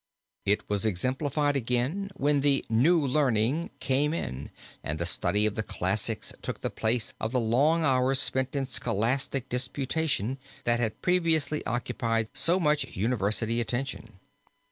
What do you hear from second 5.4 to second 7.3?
of the classics took the place